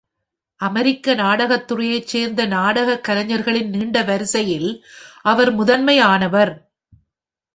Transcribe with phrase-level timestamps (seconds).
[0.55, 4.85] அமெரிக்க நாடகத்துறையை சேர்ந்த நாடகக் கலைஞர்களின் நீண்ட வரிசையில்
[5.21, 6.53] அவர் முதன்மையானவர்.